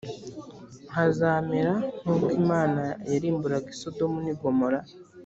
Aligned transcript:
hazamera 0.95 1.73
nk 2.01 2.07
uko 2.13 2.27
imana 2.41 2.83
yarimburaga 3.11 3.67
i 3.75 3.77
sodomu 3.81 4.17
n 4.25 4.27
‘igomora. 4.33 4.79